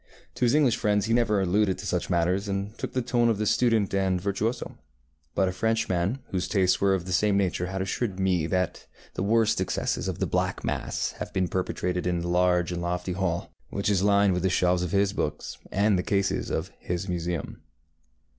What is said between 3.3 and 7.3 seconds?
the student and virtuoso; but a Frenchman whose tastes were of the